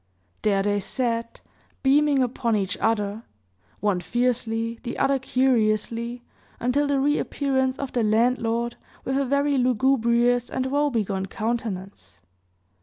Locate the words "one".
3.81-3.99